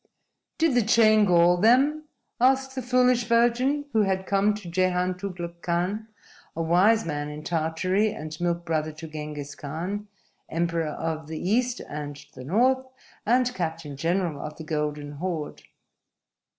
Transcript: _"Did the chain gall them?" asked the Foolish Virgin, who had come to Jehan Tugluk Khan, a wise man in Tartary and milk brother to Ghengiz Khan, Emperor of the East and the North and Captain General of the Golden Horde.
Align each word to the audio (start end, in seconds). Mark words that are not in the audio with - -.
_"Did 0.57 0.73
the 0.73 0.81
chain 0.81 1.25
gall 1.25 1.57
them?" 1.57 2.05
asked 2.39 2.73
the 2.73 2.81
Foolish 2.81 3.25
Virgin, 3.25 3.85
who 3.93 4.01
had 4.01 4.25
come 4.25 4.55
to 4.55 4.67
Jehan 4.67 5.13
Tugluk 5.13 5.61
Khan, 5.61 6.07
a 6.55 6.61
wise 6.63 7.05
man 7.05 7.29
in 7.29 7.43
Tartary 7.43 8.09
and 8.11 8.35
milk 8.41 8.65
brother 8.65 8.91
to 8.93 9.07
Ghengiz 9.07 9.55
Khan, 9.55 10.07
Emperor 10.49 10.87
of 10.87 11.27
the 11.27 11.37
East 11.39 11.81
and 11.81 12.17
the 12.33 12.43
North 12.43 12.83
and 13.27 13.53
Captain 13.53 13.95
General 13.95 14.41
of 14.43 14.57
the 14.57 14.63
Golden 14.63 15.11
Horde. 15.11 15.61